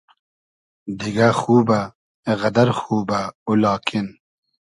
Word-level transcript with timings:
دیگۂ 0.99 1.29
خوبۂ 1.39 1.81
غئدئر 2.39 2.69
خوبۂ 2.79 3.21
او 3.45 3.51
لاکین 3.61 4.07